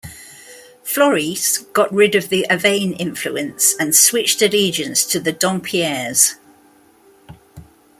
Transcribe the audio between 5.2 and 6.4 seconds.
Dampierres.